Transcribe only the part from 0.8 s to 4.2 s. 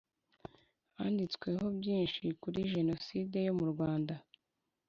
handitswe byinshi kuri jenoside yo mu Rwanda